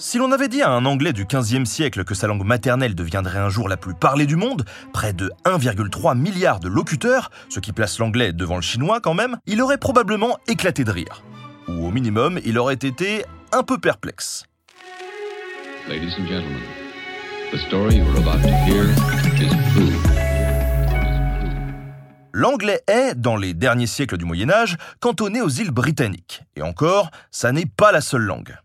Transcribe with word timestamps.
Si 0.00 0.16
l'on 0.16 0.32
avait 0.32 0.48
dit 0.48 0.62
à 0.62 0.70
un 0.70 0.86
Anglais 0.86 1.12
du 1.12 1.26
XVe 1.26 1.66
siècle 1.66 2.04
que 2.04 2.14
sa 2.14 2.26
langue 2.26 2.42
maternelle 2.42 2.94
deviendrait 2.94 3.38
un 3.38 3.50
jour 3.50 3.68
la 3.68 3.76
plus 3.76 3.92
parlée 3.92 4.24
du 4.24 4.34
monde, 4.34 4.64
près 4.94 5.12
de 5.12 5.30
1,3 5.44 6.16
milliard 6.16 6.58
de 6.58 6.68
locuteurs, 6.68 7.30
ce 7.50 7.60
qui 7.60 7.72
place 7.72 7.98
l'anglais 7.98 8.32
devant 8.32 8.56
le 8.56 8.62
chinois 8.62 9.00
quand 9.00 9.12
même, 9.12 9.36
il 9.44 9.60
aurait 9.60 9.76
probablement 9.76 10.38
éclaté 10.48 10.84
de 10.84 10.90
rire. 10.90 11.22
Ou 11.68 11.86
au 11.86 11.90
minimum, 11.90 12.40
il 12.46 12.58
aurait 12.58 12.76
été 12.76 13.26
un 13.52 13.62
peu 13.62 13.76
perplexe. 13.76 14.44
Ladies 15.86 16.14
and 16.18 16.26
gentlemen, 16.26 16.62
the 17.52 17.58
story 17.58 17.96
you 17.96 18.04
are 18.04 18.16
about 18.16 18.40
to 18.40 18.48
hear 18.64 18.86
is 19.36 19.50
true. 19.74 19.92
L'anglais 22.32 22.80
est, 22.86 23.14
dans 23.14 23.36
les 23.36 23.52
derniers 23.52 23.86
siècles 23.86 24.16
du 24.16 24.24
Moyen 24.24 24.48
Âge, 24.48 24.78
cantonné 25.00 25.42
aux 25.42 25.50
îles 25.50 25.72
britanniques. 25.72 26.42
Et 26.56 26.62
encore, 26.62 27.10
ça 27.30 27.52
n'est 27.52 27.66
pas 27.66 27.92
la 27.92 28.00
seule 28.00 28.22
langue. 28.22 28.56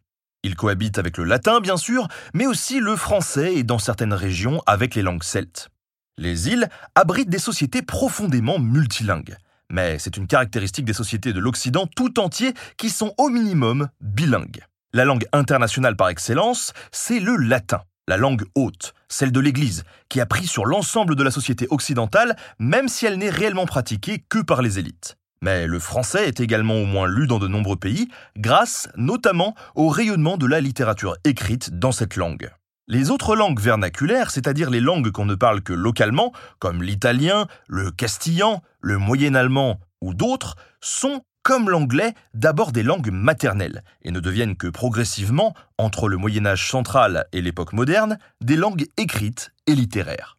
Il 0.45 0.55
cohabite 0.55 0.99
avec 0.99 1.17
le 1.17 1.23
latin, 1.23 1.59
bien 1.59 1.75
sûr, 1.75 2.07
mais 2.35 2.45
aussi 2.45 2.79
le 2.79 2.95
français 2.95 3.55
et 3.55 3.63
dans 3.63 3.79
certaines 3.79 4.13
régions 4.13 4.61
avec 4.67 4.93
les 4.93 5.01
langues 5.01 5.23
celtes. 5.23 5.69
Les 6.19 6.49
îles 6.49 6.69
abritent 6.93 7.31
des 7.31 7.39
sociétés 7.39 7.81
profondément 7.81 8.59
multilingues. 8.59 9.37
Mais 9.71 9.97
c'est 9.97 10.17
une 10.17 10.27
caractéristique 10.27 10.85
des 10.85 10.93
sociétés 10.93 11.33
de 11.33 11.39
l'Occident 11.39 11.87
tout 11.87 12.19
entier 12.19 12.53
qui 12.77 12.91
sont 12.91 13.15
au 13.17 13.29
minimum 13.29 13.89
bilingues. 14.01 14.63
La 14.93 15.03
langue 15.03 15.25
internationale 15.33 15.95
par 15.95 16.09
excellence, 16.09 16.73
c'est 16.91 17.19
le 17.19 17.37
latin, 17.37 17.81
la 18.07 18.17
langue 18.17 18.45
haute, 18.53 18.93
celle 19.09 19.31
de 19.31 19.39
l'Église, 19.39 19.83
qui 20.09 20.21
a 20.21 20.27
pris 20.27 20.45
sur 20.45 20.67
l'ensemble 20.67 21.15
de 21.15 21.23
la 21.23 21.31
société 21.31 21.65
occidentale, 21.71 22.35
même 22.59 22.87
si 22.87 23.07
elle 23.07 23.17
n'est 23.17 23.31
réellement 23.31 23.65
pratiquée 23.65 24.23
que 24.29 24.43
par 24.43 24.61
les 24.61 24.77
élites. 24.77 25.17
Mais 25.41 25.67
le 25.67 25.79
français 25.79 26.27
est 26.27 26.39
également 26.39 26.75
au 26.75 26.85
moins 26.85 27.07
lu 27.07 27.27
dans 27.27 27.39
de 27.39 27.47
nombreux 27.47 27.75
pays, 27.75 28.07
grâce 28.37 28.89
notamment 28.95 29.55
au 29.75 29.89
rayonnement 29.89 30.37
de 30.37 30.45
la 30.45 30.61
littérature 30.61 31.15
écrite 31.23 31.77
dans 31.77 31.91
cette 31.91 32.15
langue. 32.15 32.51
Les 32.87 33.09
autres 33.09 33.35
langues 33.35 33.59
vernaculaires, 33.59 34.29
c'est-à-dire 34.29 34.69
les 34.69 34.79
langues 34.79 35.11
qu'on 35.11 35.25
ne 35.25 35.33
parle 35.33 35.61
que 35.61 35.73
localement, 35.73 36.31
comme 36.59 36.83
l'italien, 36.83 37.47
le 37.67 37.89
castillan, 37.89 38.61
le 38.79 38.99
moyen-allemand 38.99 39.79
ou 40.01 40.13
d'autres, 40.13 40.55
sont, 40.81 41.23
comme 41.41 41.69
l'anglais, 41.69 42.13
d'abord 42.35 42.71
des 42.71 42.83
langues 42.83 43.09
maternelles, 43.11 43.83
et 44.03 44.11
ne 44.11 44.19
deviennent 44.19 44.55
que 44.55 44.67
progressivement, 44.67 45.55
entre 45.79 46.07
le 46.07 46.17
Moyen 46.17 46.45
Âge 46.45 46.69
central 46.69 47.25
et 47.33 47.41
l'époque 47.41 47.73
moderne, 47.73 48.19
des 48.41 48.55
langues 48.55 48.85
écrites 48.97 49.51
et 49.65 49.73
littéraires. 49.73 50.37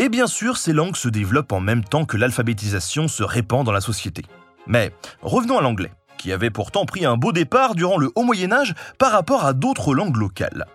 Et 0.00 0.08
bien 0.08 0.26
sûr, 0.26 0.56
ces 0.56 0.72
langues 0.72 0.96
se 0.96 1.08
développent 1.08 1.52
en 1.52 1.60
même 1.60 1.84
temps 1.84 2.04
que 2.04 2.16
l'alphabétisation 2.16 3.06
se 3.06 3.22
répand 3.22 3.64
dans 3.64 3.70
la 3.72 3.80
société. 3.80 4.24
Mais 4.66 4.92
revenons 5.22 5.58
à 5.58 5.62
l'anglais, 5.62 5.92
qui 6.18 6.32
avait 6.32 6.50
pourtant 6.50 6.84
pris 6.84 7.04
un 7.04 7.16
beau 7.16 7.30
départ 7.30 7.76
durant 7.76 7.96
le 7.96 8.10
Haut 8.16 8.24
Moyen 8.24 8.50
Âge 8.50 8.74
par 8.98 9.12
rapport 9.12 9.44
à 9.44 9.52
d'autres 9.52 9.94
langues 9.94 10.16
locales. 10.16 10.66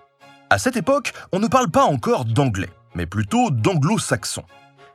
À 0.49 0.57
cette 0.57 0.77
époque, 0.77 1.11
on 1.33 1.39
ne 1.39 1.47
parle 1.47 1.69
pas 1.69 1.83
encore 1.83 2.23
d'anglais, 2.23 2.69
mais 2.95 3.05
plutôt 3.05 3.51
d'anglo-saxon. 3.51 4.43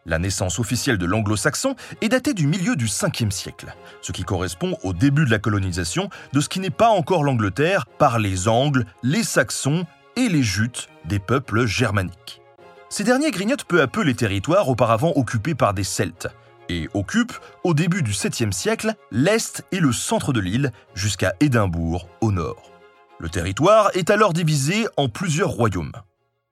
La 0.07 0.19
naissance 0.19 0.59
officielle 0.59 0.99
de 0.99 1.07
l'anglo-saxon 1.07 1.77
est 2.01 2.09
datée 2.09 2.33
du 2.33 2.47
milieu 2.47 2.77
du 2.77 2.87
5e 2.87 3.31
siècle, 3.31 3.75
ce 4.01 4.13
qui 4.13 4.23
correspond 4.23 4.79
au 4.85 4.95
début 4.95 5.27
de 5.27 5.31
la 5.31 5.39
colonisation 5.39 6.09
de 6.33 6.41
ce 6.41 6.49
qui 6.49 6.61
n'est 6.61 6.71
pas 6.71 6.89
encore 6.89 7.25
l'Angleterre 7.25 7.85
par 7.99 8.19
les 8.19 8.49
Angles, 8.49 8.87
les 9.03 9.23
Saxons 9.23 9.87
et 10.17 10.29
les 10.29 10.43
Jutes 10.43 10.89
des 11.05 11.19
peuples 11.19 11.67
germaniques. 11.67 12.44
Ces 12.89 13.05
derniers 13.05 13.31
grignotent 13.31 13.65
peu 13.65 13.81
à 13.81 13.87
peu 13.87 14.03
les 14.03 14.15
territoires 14.15 14.69
auparavant 14.69 15.13
occupés 15.17 15.55
par 15.55 15.75
des 15.75 15.85
Celtes 15.85 16.29
et 16.69 16.89
occupent, 16.95 17.39
au 17.63 17.75
début 17.75 18.03
du 18.03 18.13
7e 18.13 18.53
siècle, 18.53 18.95
l'est 19.11 19.65
et 19.73 19.81
le 19.81 19.93
centre 19.93 20.33
de 20.33 20.41
l'île 20.41 20.73
jusqu'à 20.95 21.35
Édimbourg 21.41 22.09
au 22.21 22.33
nord. 22.33 22.71
Le 23.19 23.29
territoire 23.29 23.91
est 23.95 24.11
alors 24.11 24.33
divisé 24.33 24.87
en 24.97 25.09
plusieurs 25.09 25.51
royaumes. 25.51 25.93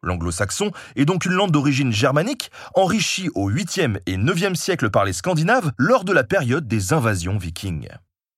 L'anglo-saxon 0.03 0.72
est 0.97 1.04
donc 1.04 1.25
une 1.25 1.32
langue 1.32 1.53
d'origine 1.53 1.92
germanique, 1.92 2.50
enrichie 2.75 3.31
au 3.34 3.50
8e 3.50 3.98
et 4.06 4.16
9e 4.16 4.54
siècle 4.54 4.91
par 4.91 5.04
les 5.04 5.12
Scandinaves 5.12 5.72
lors 5.78 6.04
de 6.04 6.12
la 6.12 6.25
période 6.25 6.66
des 6.66 6.92
invasions 6.92 7.38
vikings. 7.38 7.88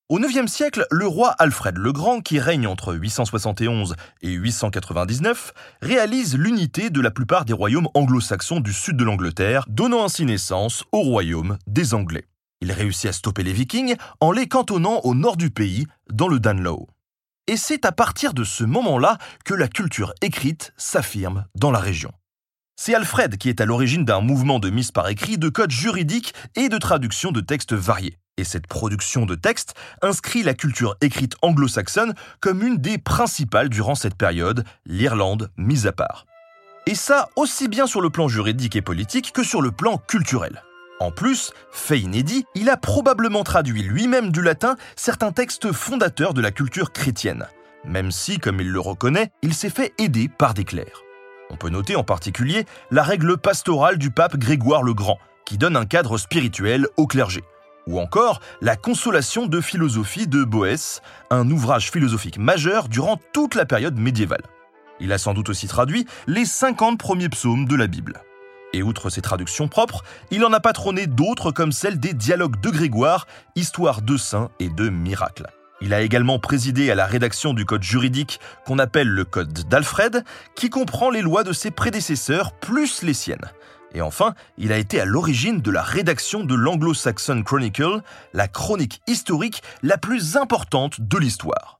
Au 0.07 0.19
IXe 0.19 0.45
siècle, 0.45 0.85
le 0.91 1.07
roi 1.07 1.29
Alfred 1.39 1.79
le 1.79 1.91
Grand, 1.91 2.21
qui 2.21 2.39
règne 2.39 2.67
entre 2.67 2.93
871 2.93 3.95
et 4.21 4.33
899, 4.33 5.51
réalise 5.81 6.37
l'unité 6.37 6.91
de 6.91 7.01
la 7.01 7.09
plupart 7.09 7.43
des 7.43 7.53
royaumes 7.53 7.87
anglo-saxons 7.95 8.59
du 8.59 8.71
sud 8.71 8.97
de 8.97 9.03
l'Angleterre, 9.03 9.65
donnant 9.67 10.05
ainsi 10.05 10.23
naissance 10.25 10.83
au 10.91 10.99
royaume 10.99 11.57
des 11.65 11.95
Anglais. 11.95 12.27
Il 12.61 12.71
réussit 12.71 13.09
à 13.09 13.13
stopper 13.13 13.41
les 13.41 13.51
Vikings 13.51 13.95
en 14.19 14.31
les 14.31 14.47
cantonnant 14.47 14.99
au 15.05 15.15
nord 15.15 15.37
du 15.37 15.49
pays, 15.49 15.87
dans 16.11 16.27
le 16.27 16.39
Danelaw. 16.39 16.87
Et 17.47 17.57
c'est 17.57 17.83
à 17.83 17.91
partir 17.91 18.35
de 18.35 18.43
ce 18.43 18.63
moment-là 18.63 19.17
que 19.43 19.55
la 19.55 19.67
culture 19.67 20.13
écrite 20.21 20.71
s'affirme 20.77 21.47
dans 21.55 21.71
la 21.71 21.79
région. 21.79 22.11
C'est 22.75 22.93
Alfred 22.93 23.37
qui 23.37 23.49
est 23.49 23.59
à 23.59 23.65
l'origine 23.65 24.05
d'un 24.05 24.21
mouvement 24.21 24.59
de 24.59 24.69
mise 24.69 24.91
par 24.91 25.07
écrit 25.07 25.39
de 25.39 25.49
codes 25.49 25.71
juridiques 25.71 26.35
et 26.55 26.69
de 26.69 26.77
traduction 26.77 27.31
de 27.31 27.41
textes 27.41 27.73
variés. 27.73 28.19
Et 28.37 28.43
cette 28.43 28.67
production 28.67 29.25
de 29.25 29.35
textes 29.35 29.75
inscrit 30.01 30.43
la 30.43 30.53
culture 30.53 30.97
écrite 30.99 31.35
anglo-saxonne 31.41 32.13
comme 32.41 32.63
une 32.63 32.77
des 32.77 32.97
principales 32.97 33.69
durant 33.69 33.95
cette 33.95 34.15
période, 34.15 34.65
l'Irlande 34.85 35.49
mise 35.55 35.87
à 35.87 35.93
part. 35.93 36.25
Et 36.85 36.95
ça 36.95 37.29
aussi 37.37 37.69
bien 37.69 37.87
sur 37.87 38.01
le 38.01 38.09
plan 38.09 38.27
juridique 38.27 38.75
et 38.75 38.81
politique 38.81 39.31
que 39.31 39.43
sur 39.43 39.61
le 39.61 39.71
plan 39.71 39.97
culturel. 39.97 40.63
En 40.99 41.11
plus, 41.11 41.51
fait 41.71 41.99
inédit, 41.99 42.45
il 42.55 42.69
a 42.69 42.75
probablement 42.75 43.43
traduit 43.43 43.83
lui-même 43.83 44.31
du 44.31 44.41
latin 44.41 44.75
certains 44.97 45.31
textes 45.31 45.71
fondateurs 45.71 46.33
de 46.33 46.41
la 46.41 46.51
culture 46.51 46.91
chrétienne, 46.91 47.47
même 47.85 48.11
si, 48.11 48.37
comme 48.37 48.59
il 48.59 48.69
le 48.69 48.79
reconnaît, 48.81 49.31
il 49.43 49.53
s'est 49.53 49.69
fait 49.69 49.93
aider 49.97 50.27
par 50.27 50.53
des 50.53 50.65
clercs. 50.65 51.03
On 51.49 51.55
peut 51.55 51.69
noter 51.69 51.95
en 51.95 52.03
particulier 52.03 52.65
la 52.91 53.03
règle 53.03 53.37
pastorale 53.37 53.97
du 53.97 54.11
pape 54.11 54.35
Grégoire 54.37 54.83
le 54.83 54.93
Grand, 54.93 55.19
qui 55.45 55.57
donne 55.57 55.77
un 55.77 55.85
cadre 55.85 56.17
spirituel 56.17 56.87
au 56.97 57.07
clergé 57.07 57.43
ou 57.87 57.99
encore 57.99 58.41
La 58.61 58.75
Consolation 58.75 59.45
de 59.45 59.61
philosophie 59.61 60.27
de 60.27 60.43
Boès, 60.43 61.01
un 61.29 61.49
ouvrage 61.49 61.91
philosophique 61.91 62.37
majeur 62.37 62.89
durant 62.89 63.19
toute 63.33 63.55
la 63.55 63.65
période 63.65 63.97
médiévale. 63.97 64.43
Il 64.99 65.11
a 65.11 65.17
sans 65.17 65.33
doute 65.33 65.49
aussi 65.49 65.67
traduit 65.67 66.05
les 66.27 66.45
50 66.45 66.97
premiers 66.97 67.29
psaumes 67.29 67.65
de 67.65 67.75
la 67.75 67.87
Bible. 67.87 68.21
Et 68.73 68.83
outre 68.83 69.09
ses 69.09 69.21
traductions 69.21 69.67
propres, 69.67 70.03
il 70.31 70.43
en 70.43 70.53
a 70.53 70.59
patronné 70.59 71.07
d'autres 71.07 71.51
comme 71.51 71.71
celle 71.71 71.99
des 71.99 72.13
Dialogues 72.13 72.59
de 72.59 72.69
Grégoire, 72.69 73.27
Histoire 73.55 74.01
de 74.01 74.17
saints 74.17 74.49
et 74.59 74.69
de 74.69 74.89
miracles. 74.89 75.47
Il 75.81 75.93
a 75.93 76.01
également 76.01 76.39
présidé 76.39 76.89
à 76.89 76.95
la 76.95 77.05
rédaction 77.05 77.53
du 77.53 77.65
code 77.65 77.83
juridique 77.83 78.39
qu'on 78.65 78.79
appelle 78.79 79.09
le 79.09 79.25
Code 79.25 79.67
d'Alfred, 79.67 80.23
qui 80.55 80.69
comprend 80.69 81.09
les 81.09 81.21
lois 81.21 81.43
de 81.43 81.53
ses 81.53 81.69
prédécesseurs 81.69 82.53
plus 82.53 83.01
les 83.01 83.13
siennes. 83.13 83.51
Et 83.95 84.01
enfin, 84.01 84.35
il 84.57 84.73
a 84.73 84.77
été 84.77 84.99
à 84.99 85.05
l'origine 85.05 85.61
de 85.61 85.71
la 85.71 85.81
rédaction 85.81 86.43
de 86.43 86.53
l'Anglo-Saxon 86.53 87.43
Chronicle, 87.43 88.01
la 88.33 88.49
chronique 88.49 89.01
historique 89.07 89.63
la 89.83 89.97
plus 89.97 90.35
importante 90.35 90.99
de 90.99 91.17
l'histoire. 91.17 91.79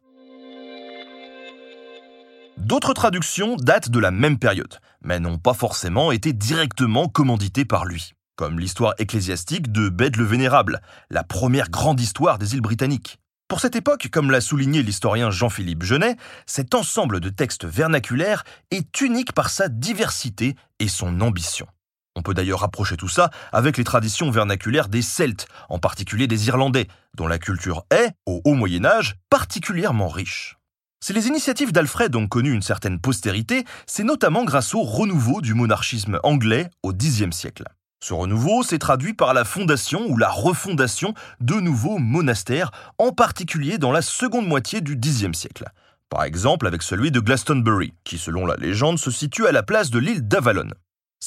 D'autres 2.57 2.93
traductions 2.93 3.57
datent 3.57 3.89
de 3.89 3.99
la 3.99 4.11
même 4.11 4.39
période, 4.39 4.79
mais 5.01 5.19
n'ont 5.19 5.37
pas 5.37 5.53
forcément 5.53 6.13
été 6.13 6.31
directement 6.31 7.09
commanditées 7.09 7.65
par 7.65 7.83
lui, 7.83 8.13
comme 8.37 8.61
l'histoire 8.61 8.93
ecclésiastique 8.97 9.73
de 9.73 9.89
Bède 9.89 10.15
le 10.15 10.23
Vénérable, 10.23 10.79
la 11.09 11.25
première 11.25 11.69
grande 11.69 11.99
histoire 11.99 12.37
des 12.37 12.53
îles 12.53 12.61
britanniques. 12.61 13.19
Pour 13.49 13.59
cette 13.59 13.75
époque, 13.75 14.07
comme 14.09 14.31
l'a 14.31 14.39
souligné 14.39 14.83
l'historien 14.83 15.31
Jean-Philippe 15.31 15.83
Genet, 15.83 16.15
cet 16.45 16.75
ensemble 16.75 17.19
de 17.19 17.29
textes 17.29 17.65
vernaculaires 17.65 18.45
est 18.71 19.01
unique 19.01 19.33
par 19.33 19.49
sa 19.49 19.67
diversité 19.67 20.55
et 20.79 20.87
son 20.87 21.19
ambition. 21.19 21.67
On 22.15 22.21
peut 22.21 22.33
d'ailleurs 22.33 22.61
rapprocher 22.61 22.95
tout 22.95 23.09
ça 23.09 23.29
avec 23.51 23.77
les 23.77 23.83
traditions 23.83 24.31
vernaculaires 24.31 24.87
des 24.87 25.01
Celtes, 25.01 25.47
en 25.69 25.79
particulier 25.79 26.27
des 26.27 26.47
Irlandais, 26.47 26.87
dont 27.15 27.27
la 27.27 27.39
culture 27.39 27.85
est, 27.91 28.11
au 28.25 28.41
Haut 28.45 28.53
Moyen 28.53 28.85
Âge, 28.85 29.15
particulièrement 29.29 30.07
riche. 30.07 30.57
Si 31.01 31.13
les 31.13 31.27
initiatives 31.27 31.73
d'Alfred 31.73 32.15
ont 32.15 32.27
connu 32.27 32.51
une 32.51 32.61
certaine 32.61 32.99
postérité, 32.99 33.65
c'est 33.85 34.03
notamment 34.03 34.45
grâce 34.45 34.73
au 34.73 34.81
renouveau 34.81 35.41
du 35.41 35.53
monarchisme 35.53 36.19
anglais 36.23 36.69
au 36.83 36.93
Xe 36.93 37.29
siècle. 37.31 37.65
Ce 38.01 38.13
renouveau 38.13 38.63
s'est 38.63 38.79
traduit 38.79 39.13
par 39.13 39.33
la 39.33 39.43
fondation 39.43 40.07
ou 40.07 40.17
la 40.17 40.29
refondation 40.29 41.13
de 41.41 41.55
nouveaux 41.55 41.97
monastères, 41.97 42.71
en 42.97 43.11
particulier 43.11 43.77
dans 43.77 43.91
la 43.91 44.01
seconde 44.01 44.47
moitié 44.47 44.81
du 44.81 44.97
Xe 44.97 45.31
siècle. 45.33 45.65
Par 46.09 46.23
exemple 46.23 46.65
avec 46.65 46.81
celui 46.81 47.11
de 47.11 47.19
Glastonbury, 47.19 47.93
qui 48.03 48.17
selon 48.17 48.45
la 48.45 48.55
légende 48.55 48.99
se 48.99 49.11
situe 49.11 49.47
à 49.47 49.51
la 49.51 49.63
place 49.63 49.89
de 49.89 49.99
l'île 49.99 50.27
d'Avalon. 50.27 50.69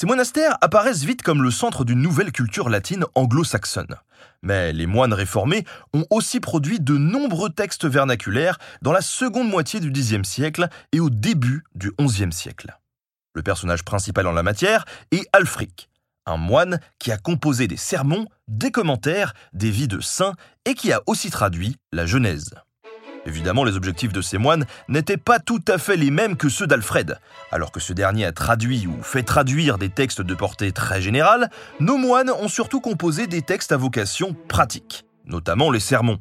Ces 0.00 0.06
monastères 0.06 0.56
apparaissent 0.60 1.02
vite 1.02 1.22
comme 1.22 1.42
le 1.42 1.50
centre 1.50 1.84
d'une 1.84 2.00
nouvelle 2.00 2.30
culture 2.30 2.68
latine 2.68 3.04
anglo-saxonne. 3.16 3.96
Mais 4.42 4.72
les 4.72 4.86
moines 4.86 5.12
réformés 5.12 5.64
ont 5.92 6.04
aussi 6.10 6.38
produit 6.38 6.78
de 6.78 6.96
nombreux 6.96 7.50
textes 7.50 7.84
vernaculaires 7.84 8.60
dans 8.80 8.92
la 8.92 9.00
seconde 9.00 9.48
moitié 9.48 9.80
du 9.80 9.90
Xe 9.90 10.22
siècle 10.22 10.68
et 10.92 11.00
au 11.00 11.10
début 11.10 11.64
du 11.74 11.90
XIe 12.00 12.30
siècle. 12.30 12.78
Le 13.34 13.42
personnage 13.42 13.82
principal 13.82 14.28
en 14.28 14.32
la 14.34 14.44
matière 14.44 14.84
est 15.10 15.26
Alfric, 15.32 15.90
un 16.26 16.36
moine 16.36 16.78
qui 17.00 17.10
a 17.10 17.16
composé 17.16 17.66
des 17.66 17.76
sermons, 17.76 18.28
des 18.46 18.70
commentaires, 18.70 19.34
des 19.52 19.72
vies 19.72 19.88
de 19.88 19.98
saints 19.98 20.34
et 20.64 20.74
qui 20.74 20.92
a 20.92 21.02
aussi 21.08 21.28
traduit 21.32 21.74
la 21.90 22.06
Genèse. 22.06 22.54
Évidemment, 23.28 23.64
les 23.64 23.76
objectifs 23.76 24.12
de 24.12 24.22
ces 24.22 24.38
moines 24.38 24.64
n'étaient 24.88 25.19
pas 25.19 25.38
tout 25.38 25.60
à 25.69 25.76
fait 25.76 25.98
les 25.98 26.10
mêmes 26.10 26.34
que 26.34 26.48
ceux 26.48 26.66
d'Alfred. 26.66 27.19
Alors 27.52 27.70
que 27.70 27.78
ce 27.78 27.92
dernier 27.92 28.25
a 28.25 28.32
traduit 28.32 28.86
ou 28.86 29.02
fait 29.02 29.22
traduire 29.22 29.76
des 29.76 29.90
textes 29.90 30.22
de 30.22 30.34
portée 30.34 30.72
très 30.72 31.02
générale, 31.02 31.50
nos 31.78 31.98
moines 31.98 32.30
ont 32.30 32.48
surtout 32.48 32.80
composé 32.80 33.26
des 33.26 33.42
textes 33.42 33.70
à 33.70 33.76
vocation 33.76 34.34
pratique, 34.48 35.04
notamment 35.26 35.70
les 35.70 35.78
sermons. 35.78 36.20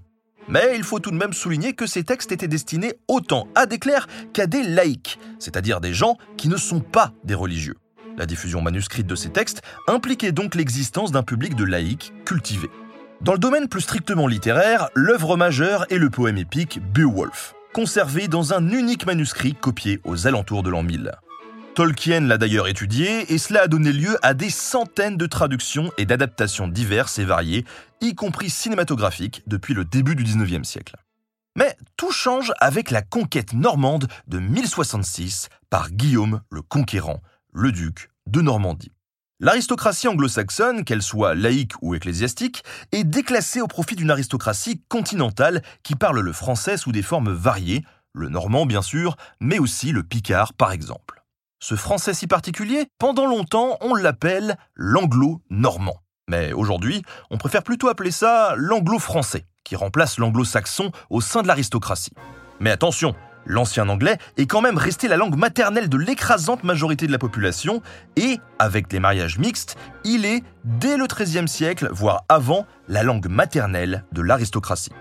Mais 0.49 0.73
il 0.75 0.83
faut 0.83 0.99
tout 0.99 1.11
de 1.11 1.15
même 1.15 1.31
souligner 1.31 1.71
que 1.73 1.87
ces 1.87 2.03
textes 2.03 2.33
étaient 2.33 2.49
destinés 2.49 2.95
autant 3.07 3.47
à 3.55 3.67
des 3.67 3.79
clercs 3.79 4.07
qu'à 4.33 4.45
des 4.45 4.63
laïcs, 4.63 5.17
c'est-à-dire 5.39 5.79
des 5.79 5.93
gens 5.93 6.17
qui 6.35 6.49
ne 6.49 6.57
sont 6.57 6.81
pas 6.81 7.13
des 7.23 7.35
religieux. 7.35 7.77
La 8.17 8.25
diffusion 8.25 8.61
manuscrite 8.61 9.07
de 9.07 9.15
ces 9.15 9.29
textes 9.29 9.61
impliquait 9.87 10.33
donc 10.33 10.55
l'existence 10.55 11.13
d'un 11.13 11.23
public 11.23 11.55
de 11.55 11.63
laïcs 11.63 12.11
cultivés. 12.25 12.71
Dans 13.21 13.33
le 13.33 13.39
domaine 13.39 13.67
plus 13.67 13.81
strictement 13.81 14.27
littéraire, 14.27 14.89
l'œuvre 14.93 15.37
majeure 15.37 15.85
est 15.91 15.97
le 15.97 16.11
poème 16.11 16.37
épique 16.37 16.79
Beowulf, 16.93 17.55
conservé 17.73 18.27
dans 18.27 18.53
un 18.53 18.69
unique 18.69 19.07
manuscrit 19.07 19.55
copié 19.55 19.99
aux 20.03 20.27
alentours 20.27 20.61
de 20.61 20.69
l'an 20.69 20.83
1000. 20.83 21.11
Tolkien 21.73 22.21
l'a 22.21 22.37
d'ailleurs 22.37 22.67
étudié 22.67 23.33
et 23.33 23.39
cela 23.39 23.63
a 23.63 23.67
donné 23.67 23.91
lieu 23.91 24.17
à 24.21 24.35
des 24.35 24.51
centaines 24.51 25.17
de 25.17 25.25
traductions 25.25 25.91
et 25.97 26.05
d'adaptations 26.05 26.67
diverses 26.67 27.17
et 27.17 27.25
variées, 27.25 27.65
y 28.01 28.13
compris 28.13 28.51
cinématographiques, 28.51 29.41
depuis 29.47 29.73
le 29.73 29.83
début 29.83 30.15
du 30.15 30.23
19e 30.23 30.63
siècle. 30.63 30.95
Mais 31.55 31.75
tout 31.97 32.11
change 32.11 32.53
avec 32.59 32.91
la 32.91 33.01
conquête 33.01 33.53
normande 33.53 34.07
de 34.27 34.37
1066 34.37 35.49
par 35.71 35.89
Guillaume 35.89 36.41
le 36.51 36.61
Conquérant, 36.61 37.23
le 37.51 37.71
duc 37.71 38.11
de 38.27 38.41
Normandie. 38.41 38.91
L'aristocratie 39.39 40.07
anglo-saxonne, 40.07 40.83
qu'elle 40.83 41.03
soit 41.03 41.35
laïque 41.35 41.73
ou 41.83 41.93
ecclésiastique, 41.93 42.63
est 42.91 43.03
déclassée 43.03 43.61
au 43.61 43.67
profit 43.67 43.95
d'une 43.95 44.09
aristocratie 44.09 44.81
continentale 44.89 45.61
qui 45.83 45.93
parle 45.93 46.21
le 46.21 46.33
français 46.33 46.75
sous 46.75 46.91
des 46.91 47.03
formes 47.03 47.31
variées, 47.31 47.85
le 48.13 48.29
normand 48.29 48.65
bien 48.65 48.81
sûr, 48.81 49.15
mais 49.39 49.59
aussi 49.59 49.91
le 49.91 50.01
picard 50.01 50.53
par 50.53 50.71
exemple. 50.71 51.23
Ce 51.59 51.75
français 51.75 52.15
si 52.15 52.25
particulier, 52.25 52.87
pendant 52.97 53.27
longtemps, 53.27 53.77
on 53.81 53.93
l'appelle 53.93 54.57
l'anglo-normand. 54.73 56.01
Mais 56.27 56.51
aujourd'hui, 56.53 57.03
on 57.29 57.37
préfère 57.37 57.61
plutôt 57.61 57.89
appeler 57.89 58.11
ça 58.11 58.55
l'anglo-français, 58.57 59.45
qui 59.63 59.75
remplace 59.75 60.17
l'anglo-saxon 60.17 60.91
au 61.11 61.21
sein 61.21 61.43
de 61.43 61.47
l'aristocratie. 61.47 62.13
Mais 62.59 62.71
attention, 62.71 63.13
L'ancien 63.49 63.87
anglais 63.87 64.17
est 64.35 64.45
quand 64.45 64.59
même 64.59 64.77
resté 64.77 65.07
la 65.07 65.15
langue 65.15 65.37
maternelle 65.37 65.87
de 65.87 65.97
l'écrasante 65.97 66.65
majorité 66.65 67.07
de 67.07 67.13
la 67.13 67.17
population 67.17 67.81
et, 68.17 68.39
avec 68.59 68.91
les 68.91 68.99
mariages 68.99 69.39
mixtes, 69.39 69.77
il 70.03 70.25
est, 70.25 70.43
dès 70.65 70.97
le 70.97 71.07
XIIIe 71.07 71.47
siècle, 71.47 71.87
voire 71.93 72.25
avant, 72.27 72.65
la 72.89 73.03
langue 73.03 73.27
maternelle 73.29 74.03
de 74.11 74.21
l'aristocratie. 74.21 74.91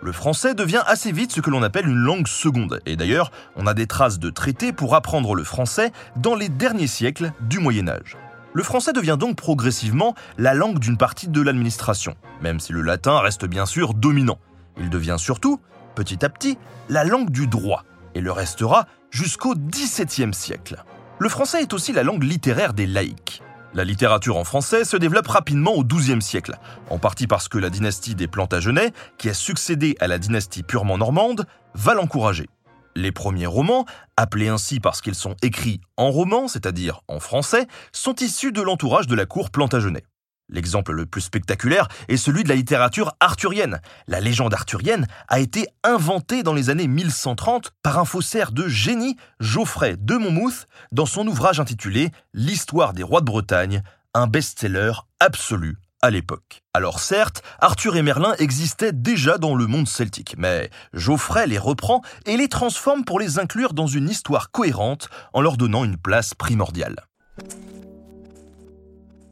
Le 0.00 0.12
français 0.12 0.54
devient 0.54 0.82
assez 0.86 1.10
vite 1.10 1.32
ce 1.32 1.40
que 1.40 1.50
l'on 1.50 1.64
appelle 1.64 1.88
une 1.88 1.96
langue 1.96 2.28
seconde, 2.28 2.80
et 2.86 2.94
d'ailleurs, 2.94 3.32
on 3.56 3.66
a 3.66 3.74
des 3.74 3.88
traces 3.88 4.20
de 4.20 4.30
traités 4.30 4.72
pour 4.72 4.94
apprendre 4.94 5.34
le 5.34 5.42
français 5.42 5.90
dans 6.14 6.36
les 6.36 6.48
derniers 6.48 6.86
siècles 6.86 7.32
du 7.40 7.58
Moyen 7.58 7.88
Âge. 7.88 8.16
Le 8.52 8.62
français 8.62 8.92
devient 8.92 9.16
donc 9.18 9.36
progressivement 9.36 10.14
la 10.38 10.54
langue 10.54 10.78
d'une 10.78 10.96
partie 10.96 11.26
de 11.26 11.42
l'administration, 11.42 12.14
même 12.40 12.60
si 12.60 12.72
le 12.72 12.82
latin 12.82 13.18
reste 13.18 13.46
bien 13.46 13.66
sûr 13.66 13.94
dominant. 13.94 14.38
Il 14.78 14.90
devient 14.90 15.16
surtout, 15.18 15.60
petit 15.96 16.24
à 16.24 16.28
petit, 16.28 16.56
la 16.88 17.02
langue 17.02 17.30
du 17.30 17.48
droit, 17.48 17.82
et 18.16 18.20
le 18.22 18.32
restera 18.32 18.86
jusqu'au 19.10 19.54
XVIIe 19.54 20.32
siècle. 20.32 20.82
Le 21.18 21.28
français 21.28 21.60
est 21.60 21.74
aussi 21.74 21.92
la 21.92 22.02
langue 22.02 22.22
littéraire 22.22 22.72
des 22.72 22.86
laïcs. 22.86 23.42
La 23.74 23.84
littérature 23.84 24.38
en 24.38 24.44
français 24.44 24.84
se 24.84 24.96
développe 24.96 25.28
rapidement 25.28 25.74
au 25.74 25.84
XIIe 25.84 26.22
siècle, 26.22 26.56
en 26.88 26.98
partie 26.98 27.26
parce 27.26 27.46
que 27.48 27.58
la 27.58 27.68
dynastie 27.68 28.14
des 28.14 28.26
Plantagenets, 28.26 28.92
qui 29.18 29.28
a 29.28 29.34
succédé 29.34 29.96
à 30.00 30.06
la 30.06 30.18
dynastie 30.18 30.62
purement 30.62 30.96
normande, 30.96 31.44
va 31.74 31.92
l'encourager. 31.92 32.48
Les 32.94 33.12
premiers 33.12 33.44
romans, 33.44 33.84
appelés 34.16 34.48
ainsi 34.48 34.80
parce 34.80 35.02
qu'ils 35.02 35.14
sont 35.14 35.36
écrits 35.42 35.82
en 35.98 36.10
roman, 36.10 36.48
c'est-à-dire 36.48 37.02
en 37.08 37.20
français, 37.20 37.66
sont 37.92 38.14
issus 38.14 38.52
de 38.52 38.62
l'entourage 38.62 39.08
de 39.08 39.14
la 39.14 39.26
cour 39.26 39.50
Plantagenet. 39.50 40.04
L'exemple 40.48 40.92
le 40.92 41.06
plus 41.06 41.22
spectaculaire 41.22 41.88
est 42.08 42.16
celui 42.16 42.44
de 42.44 42.48
la 42.48 42.54
littérature 42.54 43.14
arthurienne. 43.18 43.80
La 44.06 44.20
légende 44.20 44.54
arthurienne 44.54 45.06
a 45.28 45.40
été 45.40 45.66
inventée 45.82 46.42
dans 46.42 46.54
les 46.54 46.70
années 46.70 46.86
1130 46.86 47.72
par 47.82 47.98
un 47.98 48.04
faussaire 48.04 48.52
de 48.52 48.68
génie, 48.68 49.16
Geoffrey 49.40 49.96
de 49.98 50.14
Monmouth, 50.14 50.68
dans 50.92 51.06
son 51.06 51.26
ouvrage 51.26 51.58
intitulé 51.58 52.12
L'histoire 52.32 52.92
des 52.92 53.02
rois 53.02 53.20
de 53.20 53.26
Bretagne, 53.26 53.82
un 54.14 54.28
best-seller 54.28 54.92
absolu 55.18 55.78
à 56.00 56.10
l'époque. 56.10 56.62
Alors 56.74 57.00
certes, 57.00 57.42
Arthur 57.58 57.96
et 57.96 58.02
Merlin 58.02 58.34
existaient 58.38 58.92
déjà 58.92 59.38
dans 59.38 59.56
le 59.56 59.66
monde 59.66 59.88
celtique, 59.88 60.36
mais 60.38 60.70
Geoffrey 60.92 61.46
les 61.46 61.58
reprend 61.58 62.02
et 62.26 62.36
les 62.36 62.48
transforme 62.48 63.04
pour 63.04 63.18
les 63.18 63.38
inclure 63.40 63.72
dans 63.72 63.86
une 63.86 64.08
histoire 64.08 64.50
cohérente 64.52 65.08
en 65.32 65.40
leur 65.40 65.56
donnant 65.56 65.84
une 65.84 65.96
place 65.96 66.34
primordiale. 66.34 66.96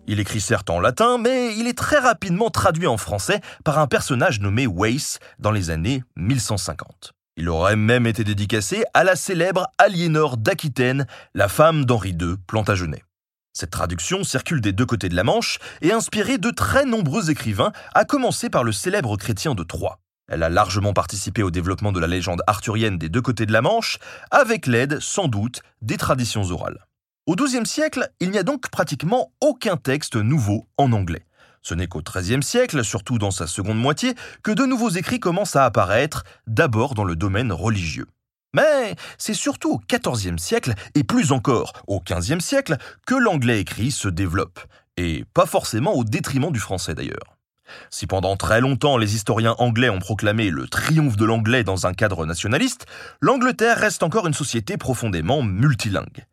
Il 0.07 0.21
écrit 0.21 0.41
certes 0.41 0.69
en 0.69 0.81
latin, 0.81 1.17
mais 1.19 1.57
il 1.57 1.67
est 1.67 1.79
très 1.79 1.99
rapidement 1.99 2.51
traduit 2.51 2.87
en 2.87 2.99
français 2.99 3.41
par 3.65 3.79
un 3.79 3.87
personnage 3.87 4.41
nommé 4.41 4.67
Weiss 4.67 5.19
dans 5.39 5.51
les 5.51 5.71
années 5.71 6.03
1150. 6.17 7.13
Il 7.37 7.49
aurait 7.49 7.77
même 7.77 8.07
été 8.07 8.23
dédicacé 8.23 8.85
à 8.93 9.03
la 9.03 9.17
célèbre 9.17 9.67
Aliénor 9.79 10.37
d'Aquitaine, 10.37 11.07
la 11.35 11.49
femme 11.49 11.85
d'Henri 11.85 12.11
II 12.11 12.37
Plantagenet. 12.47 13.03
Cette 13.55 13.71
traduction 13.71 14.25
circule 14.25 14.61
des 14.61 14.73
deux 14.73 14.85
côtés 14.85 15.09
de 15.09 15.17
la 15.17 15.25
Manche 15.25 15.59
et 15.81 15.91
a 15.91 15.97
inspiré 15.97 16.39
de 16.39 16.51
très 16.51 16.85
nombreux 16.85 17.31
écrivains, 17.31 17.73
à 17.95 18.05
commencer 18.05 18.51
par 18.51 18.63
le 18.63 18.73
célèbre 18.73 19.17
chrétien 19.17 19.55
de 19.55 19.63
Troyes. 19.63 19.99
Elle 20.29 20.43
a 20.43 20.49
largement 20.49 20.93
participé 20.93 21.43
au 21.43 21.51
développement 21.51 21.93
de 21.93 22.01
la 22.01 22.07
légende 22.07 22.43
arthurienne 22.47 22.99
des 22.99 23.09
deux 23.09 23.23
côtés 23.23 23.47
de 23.47 23.53
la 23.53 23.63
Manche, 23.63 23.99
avec 24.31 24.67
l'aide, 24.67 25.01
sans 25.01 25.29
doute, 25.29 25.63
des 25.83 25.97
traditions 25.97 26.51
orales. 26.51 26.87
Au 27.27 27.37
XIIe 27.37 27.65
siècle, 27.65 28.11
il 28.21 28.31
n'y 28.31 28.37
a 28.37 28.43
donc 28.43 28.69
pratiquement 28.69 29.33
aucun 29.41 29.79
texte 29.79 30.17
nouveau 30.17 30.69
en 30.77 30.93
anglais. 30.93 31.25
Ce 31.63 31.73
n'est 31.73 31.87
qu'au 31.87 32.03
XIIIe 32.03 32.43
siècle, 32.43 32.85
surtout 32.85 33.17
dans 33.17 33.31
sa 33.31 33.47
seconde 33.47 33.79
moitié, 33.79 34.15
que 34.43 34.51
de 34.51 34.67
nouveaux 34.67 34.91
écrits 34.91 35.21
commencent 35.21 35.57
à 35.57 35.65
apparaître, 35.65 36.25
d'abord 36.47 36.93
dans 36.93 37.05
le 37.05 37.17
domaine 37.17 37.51
religieux. 37.51 38.09
Mais 38.53 38.95
c'est 39.17 39.33
surtout 39.33 39.73
au 39.73 39.81
XIVe 39.91 40.37
siècle, 40.37 40.75
et 40.95 41.03
plus 41.03 41.33
encore 41.33 41.73
au 41.87 41.99
XVe 41.99 42.41
siècle, 42.41 42.77
que 43.07 43.15
l'anglais 43.15 43.59
écrit 43.59 43.91
se 43.91 44.09
développe, 44.09 44.61
et 44.99 45.25
pas 45.33 45.47
forcément 45.47 45.95
au 45.95 46.05
détriment 46.05 46.53
du 46.53 46.61
français 46.61 46.95
d'ailleurs. 46.95 47.39
Si 47.89 48.07
pendant 48.07 48.37
très 48.37 48.61
longtemps 48.61 48.99
les 48.99 49.15
historiens 49.15 49.55
anglais 49.57 49.89
ont 49.89 49.99
proclamé 49.99 50.51
le 50.51 50.69
triomphe 50.69 51.17
de 51.17 51.25
l'anglais 51.25 51.65
dans 51.65 51.87
un 51.87 51.95
cadre 51.95 52.27
nationaliste, 52.27 52.85
l'Angleterre 53.23 53.79
reste 53.79 54.03
encore 54.03 54.27
une 54.27 54.35
société 54.35 54.77
profondément 54.77 55.43
multilingue. 55.43 56.27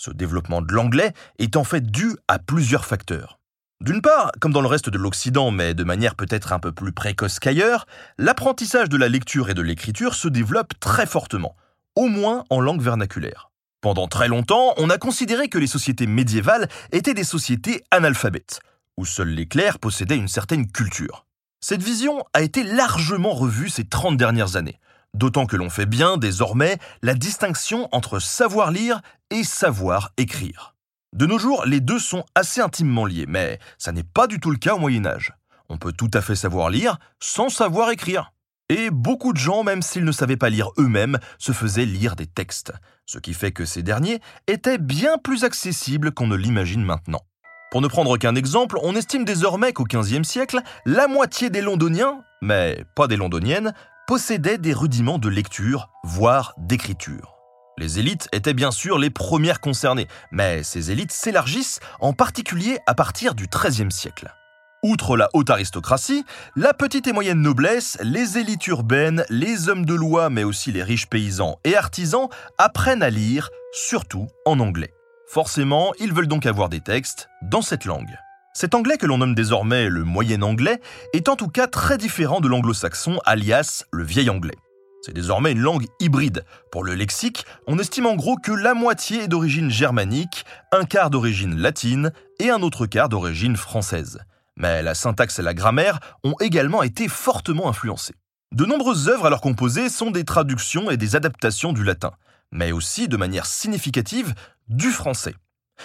Ce 0.00 0.12
développement 0.12 0.62
de 0.62 0.72
l'anglais 0.72 1.12
est 1.40 1.56
en 1.56 1.64
fait 1.64 1.84
dû 1.90 2.16
à 2.28 2.38
plusieurs 2.38 2.86
facteurs. 2.86 3.40
D'une 3.80 4.00
part, 4.00 4.30
comme 4.40 4.52
dans 4.52 4.60
le 4.60 4.68
reste 4.68 4.90
de 4.90 4.96
l'Occident, 4.96 5.50
mais 5.50 5.74
de 5.74 5.82
manière 5.82 6.14
peut-être 6.14 6.52
un 6.52 6.60
peu 6.60 6.70
plus 6.70 6.92
précoce 6.92 7.40
qu'ailleurs, 7.40 7.84
l'apprentissage 8.16 8.88
de 8.88 8.96
la 8.96 9.08
lecture 9.08 9.50
et 9.50 9.54
de 9.54 9.62
l'écriture 9.62 10.14
se 10.14 10.28
développe 10.28 10.78
très 10.78 11.04
fortement, 11.04 11.56
au 11.96 12.06
moins 12.06 12.44
en 12.48 12.60
langue 12.60 12.80
vernaculaire. 12.80 13.50
Pendant 13.80 14.06
très 14.06 14.28
longtemps, 14.28 14.72
on 14.76 14.88
a 14.88 14.98
considéré 14.98 15.48
que 15.48 15.58
les 15.58 15.66
sociétés 15.66 16.06
médiévales 16.06 16.68
étaient 16.92 17.14
des 17.14 17.24
sociétés 17.24 17.82
analphabètes, 17.90 18.60
où 18.96 19.04
seuls 19.04 19.30
les 19.30 19.46
clercs 19.46 19.80
possédaient 19.80 20.16
une 20.16 20.28
certaine 20.28 20.70
culture. 20.70 21.26
Cette 21.60 21.82
vision 21.82 22.24
a 22.34 22.42
été 22.42 22.62
largement 22.62 23.32
revue 23.32 23.68
ces 23.68 23.84
30 23.84 24.16
dernières 24.16 24.54
années, 24.54 24.78
D'autant 25.14 25.46
que 25.46 25.56
l'on 25.56 25.70
fait 25.70 25.86
bien, 25.86 26.16
désormais, 26.16 26.78
la 27.02 27.14
distinction 27.14 27.88
entre 27.92 28.18
savoir 28.18 28.70
lire 28.70 29.00
et 29.30 29.44
savoir 29.44 30.10
écrire. 30.16 30.74
De 31.14 31.26
nos 31.26 31.38
jours, 31.38 31.64
les 31.64 31.80
deux 31.80 31.98
sont 31.98 32.24
assez 32.34 32.60
intimement 32.60 33.06
liés, 33.06 33.26
mais 33.26 33.58
ça 33.78 33.92
n'est 33.92 34.02
pas 34.02 34.26
du 34.26 34.40
tout 34.40 34.50
le 34.50 34.58
cas 34.58 34.74
au 34.74 34.78
Moyen 34.78 35.06
Âge. 35.06 35.32
On 35.70 35.78
peut 35.78 35.92
tout 35.92 36.10
à 36.12 36.20
fait 36.20 36.34
savoir 36.34 36.70
lire 36.70 36.98
sans 37.20 37.48
savoir 37.48 37.90
écrire. 37.90 38.32
Et 38.68 38.90
beaucoup 38.90 39.32
de 39.32 39.38
gens, 39.38 39.64
même 39.64 39.80
s'ils 39.80 40.04
ne 40.04 40.12
savaient 40.12 40.36
pas 40.36 40.50
lire 40.50 40.70
eux-mêmes, 40.76 41.18
se 41.38 41.52
faisaient 41.52 41.86
lire 41.86 42.16
des 42.16 42.26
textes, 42.26 42.72
ce 43.06 43.18
qui 43.18 43.32
fait 43.32 43.52
que 43.52 43.64
ces 43.64 43.82
derniers 43.82 44.20
étaient 44.46 44.76
bien 44.76 45.16
plus 45.16 45.44
accessibles 45.44 46.12
qu'on 46.12 46.26
ne 46.26 46.36
l'imagine 46.36 46.84
maintenant. 46.84 47.22
Pour 47.70 47.80
ne 47.80 47.88
prendre 47.88 48.18
qu'un 48.18 48.34
exemple, 48.34 48.78
on 48.82 48.94
estime 48.94 49.24
désormais 49.24 49.72
qu'au 49.72 49.84
XVe 49.84 50.22
siècle, 50.22 50.60
la 50.84 51.08
moitié 51.08 51.48
des 51.48 51.62
londoniens, 51.62 52.22
mais 52.42 52.84
pas 52.94 53.06
des 53.06 53.16
londoniennes, 53.16 53.72
possédaient 54.08 54.56
des 54.56 54.72
rudiments 54.72 55.18
de 55.18 55.28
lecture, 55.28 55.90
voire 56.02 56.54
d'écriture. 56.56 57.34
Les 57.76 57.98
élites 57.98 58.26
étaient 58.32 58.54
bien 58.54 58.70
sûr 58.70 58.98
les 58.98 59.10
premières 59.10 59.60
concernées, 59.60 60.08
mais 60.32 60.62
ces 60.62 60.90
élites 60.90 61.12
s'élargissent 61.12 61.78
en 62.00 62.14
particulier 62.14 62.78
à 62.86 62.94
partir 62.94 63.34
du 63.34 63.48
XIIIe 63.48 63.92
siècle. 63.92 64.34
Outre 64.82 65.18
la 65.18 65.28
haute 65.34 65.50
aristocratie, 65.50 66.24
la 66.56 66.72
petite 66.72 67.06
et 67.06 67.12
moyenne 67.12 67.42
noblesse, 67.42 67.98
les 68.00 68.38
élites 68.38 68.66
urbaines, 68.68 69.26
les 69.28 69.68
hommes 69.68 69.84
de 69.84 69.94
loi 69.94 70.30
mais 70.30 70.42
aussi 70.42 70.72
les 70.72 70.82
riches 70.82 71.10
paysans 71.10 71.58
et 71.64 71.76
artisans 71.76 72.28
apprennent 72.56 73.02
à 73.02 73.10
lire, 73.10 73.50
surtout 73.72 74.28
en 74.46 74.58
anglais. 74.58 74.94
Forcément, 75.26 75.92
ils 76.00 76.14
veulent 76.14 76.28
donc 76.28 76.46
avoir 76.46 76.70
des 76.70 76.80
textes 76.80 77.28
dans 77.42 77.60
cette 77.60 77.84
langue. 77.84 78.16
Cet 78.60 78.74
anglais 78.74 78.96
que 78.96 79.06
l'on 79.06 79.18
nomme 79.18 79.36
désormais 79.36 79.88
le 79.88 80.02
moyen 80.02 80.42
anglais 80.42 80.80
est 81.12 81.28
en 81.28 81.36
tout 81.36 81.46
cas 81.46 81.68
très 81.68 81.96
différent 81.96 82.40
de 82.40 82.48
l'anglo-saxon 82.48 83.20
alias 83.24 83.84
le 83.92 84.02
vieil 84.02 84.28
anglais. 84.30 84.56
C'est 85.00 85.12
désormais 85.12 85.52
une 85.52 85.60
langue 85.60 85.86
hybride. 86.00 86.44
Pour 86.72 86.82
le 86.82 86.96
lexique, 86.96 87.46
on 87.68 87.78
estime 87.78 88.06
en 88.06 88.16
gros 88.16 88.34
que 88.34 88.50
la 88.50 88.74
moitié 88.74 89.22
est 89.22 89.28
d'origine 89.28 89.70
germanique, 89.70 90.44
un 90.72 90.86
quart 90.86 91.08
d'origine 91.08 91.56
latine 91.56 92.10
et 92.40 92.50
un 92.50 92.62
autre 92.62 92.86
quart 92.86 93.08
d'origine 93.08 93.56
française. 93.56 94.18
Mais 94.56 94.82
la 94.82 94.96
syntaxe 94.96 95.38
et 95.38 95.42
la 95.42 95.54
grammaire 95.54 96.00
ont 96.24 96.34
également 96.40 96.82
été 96.82 97.06
fortement 97.06 97.68
influencées. 97.68 98.16
De 98.50 98.64
nombreuses 98.64 99.08
œuvres 99.08 99.26
alors 99.26 99.40
composées 99.40 99.88
sont 99.88 100.10
des 100.10 100.24
traductions 100.24 100.90
et 100.90 100.96
des 100.96 101.14
adaptations 101.14 101.72
du 101.72 101.84
latin 101.84 102.10
mais 102.50 102.72
aussi 102.72 103.08
de 103.08 103.16
manière 103.16 103.46
significative 103.46 104.34
du 104.68 104.90
français. 104.90 105.34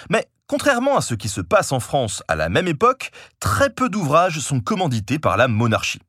Mais 0.10 0.28
contrairement 0.48 0.98
à 0.98 1.02
ce 1.02 1.16
qui 1.16 1.30
se 1.30 1.42
passe 1.42 1.72
en 1.72 1.80
France 1.80 2.24
à 2.28 2.36
la 2.36 2.50
même 2.50 2.68
époque, 2.68 3.12
très 3.40 3.70
peu 3.70 3.90
d'ouvrages 3.90 4.40
sont 4.40 4.60
commandités 4.60 5.20
par 5.20 5.38
la 5.38 5.48
monarchie. 5.48 6.02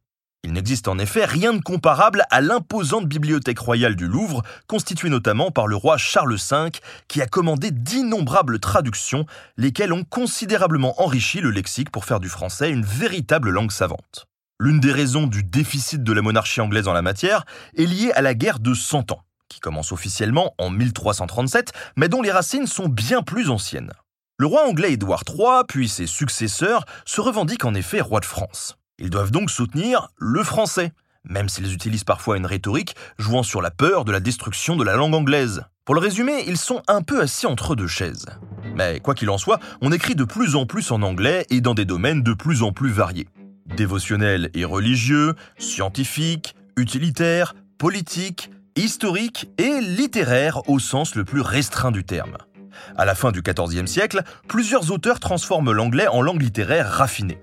Il 0.45 0.53
n'existe 0.53 0.89
en 0.89 0.99
effet 0.99 1.25
rien 1.25 1.55
de 1.55 1.63
comparable 1.63 2.25
à 2.31 2.43
l'imposante 2.43 3.07
bibliothèque 3.07 3.59
royale 3.59 3.97
du 3.97 4.07
Louvre, 4.07 4.43
constituée 4.67 5.09
notamment 5.09 5.51
par 5.51 5.67
le 5.67 5.75
roi 5.75 5.97
Charles 5.97 6.37
V, 6.37 6.71
qui 7.09 7.23
a 7.23 7.27
commandé 7.27 7.71
d'innombrables 7.71 8.59
traductions, 8.59 9.25
lesquelles 9.57 9.95
ont 9.95 10.05
considérablement 10.05 11.01
enrichi 11.03 11.41
le 11.41 11.51
lexique 11.51 11.91
pour 11.91 12.05
faire 12.05 12.21
du 12.21 12.29
français 12.29 12.71
une 12.71 12.85
véritable 12.85 13.49
langue 13.49 13.73
savante. 13.73 14.27
L'une 14.61 14.81
des 14.81 14.93
raisons 14.93 15.27
du 15.27 15.43
déficit 15.43 16.03
de 16.03 16.13
la 16.13 16.21
monarchie 16.21 16.61
anglaise 16.61 16.89
en 16.89 16.93
la 16.93 17.03
matière 17.03 17.47
est 17.79 17.87
liée 17.87 18.13
à 18.13 18.21
la 18.21 18.35
guerre 18.35 18.59
de 18.59 18.75
Cent 18.75 19.13
Ans 19.13 19.25
qui 19.55 19.61
commence 19.61 19.93
officiellement 19.93 20.55
en 20.59 20.69
1337, 20.69 21.73
mais 21.97 22.09
dont 22.09 22.23
les 22.23 22.33
racines 22.33 22.67
sont 22.67 22.89
bien 22.89 23.23
plus 23.23 23.51
anciennes. 23.51 23.93
Le 24.37 24.47
roi 24.47 24.67
anglais 24.69 24.95
Édouard 24.95 25.23
III, 25.29 25.63
puis 25.69 25.89
ses 25.89 26.07
successeurs, 26.07 26.85
se 27.05 27.21
revendiquent 27.21 27.65
en 27.65 27.75
effet 27.75 28.01
roi 28.01 28.19
de 28.19 28.25
France. 28.25 28.77
Ils 28.99 29.11
doivent 29.11 29.31
donc 29.31 29.49
soutenir 29.49 30.09
le 30.19 30.43
français, 30.43 30.93
même 31.23 31.49
s'ils 31.49 31.73
utilisent 31.73 32.05
parfois 32.05 32.37
une 32.37 32.47
rhétorique 32.47 32.97
jouant 33.17 33.45
sur 33.45 33.63
la 33.63 33.71
peur 33.71 34.05
de 34.05 34.11
la 34.11 34.21
destruction 34.21 34.75
de 34.75 34.83
la 34.83 34.97
langue 34.97 35.15
anglaise. 35.15 35.63
Pour 35.85 35.95
le 35.95 36.01
résumer, 36.01 36.45
ils 36.49 36.57
sont 36.57 36.83
un 36.89 37.03
peu 37.03 37.21
assis 37.21 37.47
entre 37.47 37.77
deux 37.77 37.87
chaises. 37.87 38.27
Mais 38.75 38.99
quoi 38.99 39.15
qu'il 39.15 39.31
en 39.31 39.39
soit, 39.39 39.61
on 39.81 39.93
écrit 39.93 40.17
de 40.17 40.25
plus 40.25 40.57
en 40.57 40.67
plus 40.67 40.91
en 40.91 41.03
anglais 41.03 41.47
et 41.51 41.61
dans 41.61 41.75
des 41.75 41.85
domaines 41.85 42.23
de 42.23 42.35
plus 42.35 42.63
en 42.65 42.73
plus 42.73 42.91
variés. 42.91 43.29
Dévotionnels 43.77 44.51
et 44.55 44.65
religieux, 44.65 45.35
scientifiques, 45.59 46.57
utilitaires, 46.77 47.55
politiques, 47.79 48.51
historique 48.77 49.49
et 49.59 49.81
littéraire 49.81 50.69
au 50.69 50.79
sens 50.79 51.15
le 51.15 51.25
plus 51.25 51.41
restreint 51.41 51.93
du 51.93 52.05
terme. 52.05 52.37
À 52.97 53.05
la 53.05 53.15
fin 53.15 53.31
du 53.31 53.43
XIVe 53.43 53.87
siècle, 53.87 54.23
plusieurs 54.49 54.91
auteurs 54.91 55.21
transforment 55.21 55.73
l'anglais 55.73 56.09
en 56.09 56.23
langue 56.23 56.43
littéraire 56.43 56.91
raffinée. 56.91 57.39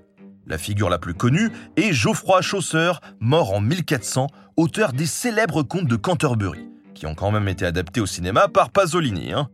La 0.46 0.58
figure 0.58 0.90
la 0.90 0.98
plus 0.98 1.14
connue 1.14 1.50
est 1.76 1.92
Geoffroy 1.92 2.42
Chaucer, 2.42 2.92
mort 3.20 3.54
en 3.54 3.60
1400, 3.60 4.26
auteur 4.56 4.92
des 4.92 5.06
célèbres 5.06 5.62
contes 5.62 5.86
de 5.86 5.96
Canterbury, 5.96 6.68
qui 6.94 7.06
ont 7.06 7.14
quand 7.14 7.30
même 7.30 7.48
été 7.48 7.64
adaptés 7.64 8.00
au 8.00 8.06
cinéma 8.06 8.48
par 8.48 8.70
Pasolini. 8.70 9.32
Hein. 9.32 9.48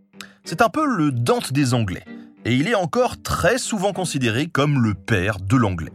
C'est 0.45 0.63
un 0.63 0.69
peu 0.69 0.87
le 0.87 1.13
Dante 1.13 1.53
des 1.53 1.75
Anglais, 1.75 2.05
et 2.45 2.55
il 2.55 2.69
est 2.69 2.75
encore 2.75 3.23
très 3.23 3.59
souvent 3.59 3.93
considéré 3.93 4.47
comme 4.47 4.83
le 4.83 4.95
père 4.95 5.39
de 5.39 5.57
l'anglais. 5.57 5.93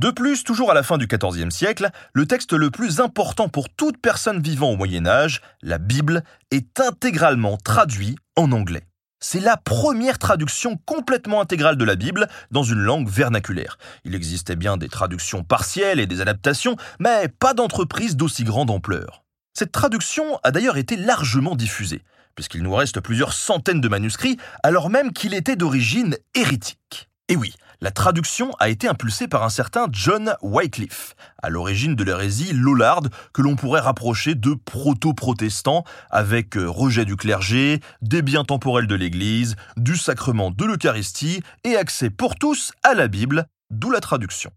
De 0.00 0.10
plus, 0.10 0.44
toujours 0.44 0.70
à 0.70 0.74
la 0.74 0.82
fin 0.82 0.98
du 0.98 1.06
XIVe 1.06 1.48
siècle, 1.48 1.88
le 2.12 2.26
texte 2.26 2.52
le 2.52 2.70
plus 2.70 3.00
important 3.00 3.48
pour 3.48 3.70
toute 3.70 3.96
personne 3.96 4.42
vivant 4.42 4.70
au 4.70 4.76
Moyen 4.76 5.06
Âge, 5.06 5.40
la 5.62 5.78
Bible, 5.78 6.22
est 6.50 6.80
intégralement 6.80 7.56
traduit 7.56 8.14
en 8.36 8.52
anglais. 8.52 8.82
C'est 9.20 9.40
la 9.40 9.56
première 9.56 10.18
traduction 10.18 10.78
complètement 10.84 11.40
intégrale 11.40 11.78
de 11.78 11.84
la 11.84 11.96
Bible 11.96 12.28
dans 12.50 12.62
une 12.62 12.80
langue 12.80 13.08
vernaculaire. 13.08 13.78
Il 14.04 14.14
existait 14.14 14.54
bien 14.54 14.76
des 14.76 14.90
traductions 14.90 15.42
partielles 15.42 15.98
et 15.98 16.06
des 16.06 16.20
adaptations, 16.20 16.76
mais 17.00 17.28
pas 17.28 17.54
d'entreprise 17.54 18.16
d'aussi 18.16 18.44
grande 18.44 18.70
ampleur. 18.70 19.24
Cette 19.54 19.72
traduction 19.72 20.38
a 20.42 20.50
d'ailleurs 20.50 20.76
été 20.76 20.96
largement 20.96 21.56
diffusée, 21.56 22.02
puisqu'il 22.34 22.62
nous 22.62 22.74
reste 22.74 23.00
plusieurs 23.00 23.32
centaines 23.32 23.80
de 23.80 23.88
manuscrits, 23.88 24.36
alors 24.62 24.90
même 24.90 25.14
qu'il 25.14 25.32
était 25.32 25.56
d'origine 25.56 26.18
hérétique. 26.34 27.08
Et 27.28 27.36
oui, 27.36 27.54
la 27.80 27.90
traduction 27.90 28.52
a 28.58 28.68
été 28.68 28.88
impulsée 28.88 29.28
par 29.28 29.42
un 29.42 29.48
certain 29.48 29.86
John 29.90 30.34
Wycliffe, 30.42 31.14
à 31.42 31.50
l'origine 31.50 31.94
de 31.94 32.04
l'hérésie 32.04 32.52
lollarde 32.52 33.10
que 33.32 33.42
l'on 33.42 33.56
pourrait 33.56 33.80
rapprocher 33.80 34.34
de 34.34 34.54
proto-protestants, 34.54 35.84
avec 36.10 36.56
euh, 36.56 36.68
rejet 36.68 37.04
du 37.04 37.16
clergé, 37.16 37.80
des 38.02 38.22
biens 38.22 38.44
temporels 38.44 38.86
de 38.86 38.94
l'Église, 38.94 39.56
du 39.76 39.96
sacrement 39.96 40.50
de 40.50 40.64
l'Eucharistie 40.64 41.42
et 41.64 41.76
accès 41.76 42.10
pour 42.10 42.36
tous 42.36 42.72
à 42.82 42.94
la 42.94 43.08
Bible, 43.08 43.46
d'où 43.70 43.90
la 43.90 44.00
traduction. 44.00 44.50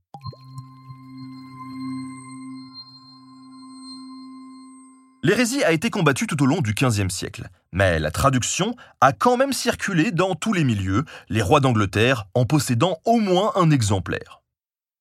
L'hérésie 5.22 5.66
a 5.66 5.74
été 5.74 5.90
combattue 5.90 6.28
tout 6.28 6.42
au 6.42 6.46
long 6.46 6.62
du 6.62 6.74
XVe 6.74 7.10
siècle, 7.10 7.50
mais 7.74 8.00
la 8.00 8.10
traduction 8.10 8.74
a 9.02 9.12
quand 9.12 9.36
même 9.36 9.52
circulé 9.52 10.12
dans 10.12 10.34
tous 10.34 10.54
les 10.54 10.64
milieux, 10.64 11.04
les 11.28 11.42
rois 11.42 11.60
d'Angleterre 11.60 12.28
en 12.36 12.46
possédant 12.46 13.00
au 13.04 13.20
moins 13.20 13.52
un 13.56 13.70
exemplaire. 13.70 14.42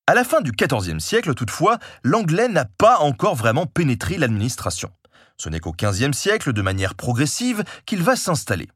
À 0.09 0.15
la 0.15 0.25
fin 0.25 0.41
du 0.41 0.51
XIVe 0.51 0.99
siècle, 0.99 1.35
toutefois, 1.35 1.79
l'anglais 2.03 2.49
n'a 2.49 2.65
pas 2.65 2.99
encore 2.99 3.37
vraiment 3.37 3.67
pénétré 3.67 4.19
l'administration. 4.19 4.91
Ce 5.37 5.49
n'est 5.49 5.61
qu'au 5.61 5.73
XVe 5.73 6.13
siècle, 6.13 6.53
de 6.53 6.63
manière 6.63 6.97
progressive, 6.97 7.63
qu'il 7.87 8.03
va 8.03 8.17
s'installer. 8.17 8.69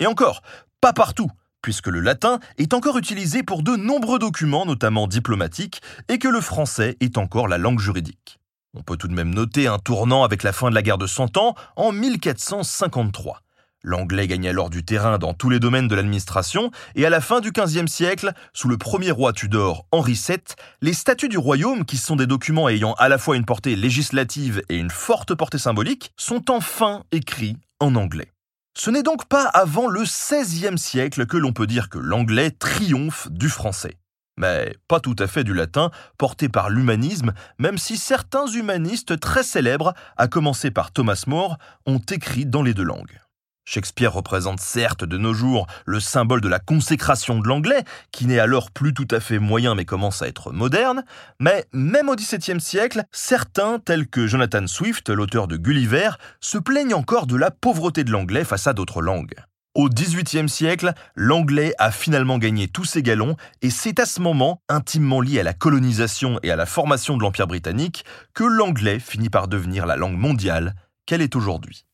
Et 0.00 0.06
encore, 0.06 0.42
pas 0.80 0.92
partout, 0.92 1.30
puisque 1.62 1.86
le 1.86 2.00
latin 2.00 2.40
est 2.56 2.74
encore 2.74 2.98
utilisé 2.98 3.44
pour 3.44 3.62
de 3.62 3.76
nombreux 3.76 4.18
documents, 4.18 4.66
notamment 4.66 5.06
diplomatiques, 5.06 5.80
et 6.08 6.18
que 6.18 6.28
le 6.28 6.40
français 6.40 6.96
est 6.98 7.18
encore 7.18 7.46
la 7.46 7.58
langue 7.58 7.78
juridique. 7.78 8.40
On 8.74 8.82
peut 8.82 8.96
tout 8.96 9.08
de 9.08 9.14
même 9.14 9.34
noter 9.34 9.66
un 9.66 9.78
tournant 9.78 10.24
avec 10.24 10.42
la 10.42 10.52
fin 10.52 10.68
de 10.68 10.74
la 10.74 10.82
guerre 10.82 10.98
de 10.98 11.06
Cent 11.06 11.36
Ans 11.36 11.54
en 11.76 11.90
1453. 11.90 13.42
L'anglais 13.82 14.26
gagne 14.26 14.48
alors 14.48 14.70
du 14.70 14.84
terrain 14.84 15.18
dans 15.18 15.34
tous 15.34 15.50
les 15.50 15.60
domaines 15.60 15.88
de 15.88 15.94
l'administration, 15.94 16.70
et 16.94 17.06
à 17.06 17.10
la 17.10 17.20
fin 17.20 17.40
du 17.40 17.52
XVe 17.52 17.86
siècle, 17.86 18.32
sous 18.52 18.68
le 18.68 18.76
premier 18.76 19.10
roi 19.10 19.32
Tudor 19.32 19.86
Henri 19.92 20.14
VII, 20.14 20.38
les 20.82 20.92
statuts 20.92 21.28
du 21.28 21.38
royaume, 21.38 21.84
qui 21.84 21.96
sont 21.96 22.16
des 22.16 22.26
documents 22.26 22.68
ayant 22.68 22.94
à 22.94 23.08
la 23.08 23.18
fois 23.18 23.36
une 23.36 23.44
portée 23.44 23.76
législative 23.76 24.62
et 24.68 24.76
une 24.76 24.90
forte 24.90 25.34
portée 25.34 25.58
symbolique, 25.58 26.12
sont 26.16 26.50
enfin 26.50 27.04
écrits 27.12 27.56
en 27.80 27.94
anglais. 27.94 28.32
Ce 28.76 28.90
n'est 28.90 29.02
donc 29.02 29.26
pas 29.26 29.44
avant 29.44 29.86
le 29.86 30.02
XVIe 30.02 30.78
siècle 30.78 31.26
que 31.26 31.36
l'on 31.36 31.52
peut 31.52 31.66
dire 31.66 31.88
que 31.88 31.98
l'anglais 31.98 32.50
triomphe 32.50 33.28
du 33.30 33.48
français 33.48 33.96
mais 34.38 34.74
pas 34.88 35.00
tout 35.00 35.16
à 35.18 35.26
fait 35.26 35.44
du 35.44 35.52
latin, 35.52 35.90
porté 36.16 36.48
par 36.48 36.70
l'humanisme, 36.70 37.32
même 37.58 37.76
si 37.76 37.96
certains 37.96 38.46
humanistes 38.46 39.20
très 39.20 39.42
célèbres, 39.42 39.92
à 40.16 40.28
commencer 40.28 40.70
par 40.70 40.92
Thomas 40.92 41.24
More, 41.26 41.58
ont 41.84 41.98
écrit 41.98 42.46
dans 42.46 42.62
les 42.62 42.72
deux 42.72 42.84
langues. 42.84 43.20
Shakespeare 43.68 44.14
représente 44.14 44.60
certes 44.60 45.04
de 45.04 45.18
nos 45.18 45.34
jours 45.34 45.66
le 45.84 46.00
symbole 46.00 46.40
de 46.40 46.48
la 46.48 46.58
consécration 46.58 47.38
de 47.38 47.46
l'anglais, 47.46 47.84
qui 48.12 48.24
n'est 48.26 48.38
alors 48.38 48.70
plus 48.70 48.94
tout 48.94 49.08
à 49.10 49.20
fait 49.20 49.38
moyen 49.38 49.74
mais 49.74 49.84
commence 49.84 50.22
à 50.22 50.28
être 50.28 50.52
moderne, 50.52 51.04
mais 51.38 51.66
même 51.74 52.08
au 52.08 52.16
XVIIe 52.16 52.62
siècle, 52.62 53.04
certains, 53.12 53.78
tels 53.78 54.08
que 54.08 54.26
Jonathan 54.26 54.66
Swift, 54.66 55.10
l'auteur 55.10 55.48
de 55.48 55.58
Gulliver, 55.58 56.12
se 56.40 56.56
plaignent 56.56 56.94
encore 56.94 57.26
de 57.26 57.36
la 57.36 57.50
pauvreté 57.50 58.04
de 58.04 58.10
l'anglais 58.10 58.44
face 58.44 58.66
à 58.66 58.72
d'autres 58.72 59.02
langues. 59.02 59.34
Au 59.78 59.88
XVIIIe 59.88 60.48
siècle, 60.48 60.92
l'anglais 61.14 61.72
a 61.78 61.92
finalement 61.92 62.38
gagné 62.38 62.66
tous 62.66 62.84
ses 62.84 63.00
galons 63.00 63.36
et 63.62 63.70
c'est 63.70 64.00
à 64.00 64.06
ce 64.06 64.20
moment, 64.20 64.60
intimement 64.68 65.20
lié 65.20 65.38
à 65.38 65.44
la 65.44 65.52
colonisation 65.52 66.40
et 66.42 66.50
à 66.50 66.56
la 66.56 66.66
formation 66.66 67.16
de 67.16 67.22
l'Empire 67.22 67.46
britannique, 67.46 68.04
que 68.34 68.42
l'anglais 68.42 68.98
finit 68.98 69.30
par 69.30 69.46
devenir 69.46 69.86
la 69.86 69.94
langue 69.94 70.18
mondiale 70.18 70.74
qu'elle 71.06 71.22
est 71.22 71.36
aujourd'hui. 71.36 71.84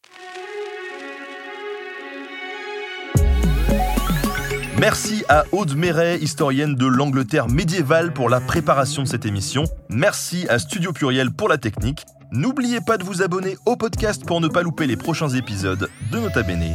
Merci 4.79 5.23
à 5.29 5.45
Aude 5.53 5.77
Méret, 5.77 6.19
historienne 6.21 6.77
de 6.77 6.87
l'Angleterre 6.87 7.49
médiévale, 7.49 8.15
pour 8.15 8.31
la 8.31 8.41
préparation 8.41 9.03
de 9.03 9.09
cette 9.09 9.27
émission. 9.27 9.65
Merci 9.91 10.47
à 10.49 10.59
Studio 10.59 10.95
Pluriel 10.95 11.33
pour 11.33 11.51
la 11.51 11.59
technique. 11.59 12.07
N'oubliez 12.33 12.81
pas 12.81 12.97
de 12.97 13.05
vous 13.05 13.21
abonner 13.21 13.59
au 13.67 13.77
podcast 13.77 14.25
pour 14.25 14.41
ne 14.41 14.49
pas 14.49 14.63
louper 14.63 14.87
les 14.87 14.97
prochains 14.97 15.29
épisodes 15.29 15.91
de 16.11 16.19
Nota 16.19 16.43
Bene. 16.43 16.75